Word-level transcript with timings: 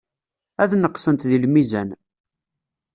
Ad 0.63 0.71
neqsent 0.75 1.27
deg 1.29 1.39
lmizan. 1.43 1.89